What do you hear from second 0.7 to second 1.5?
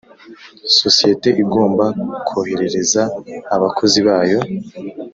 sosiyete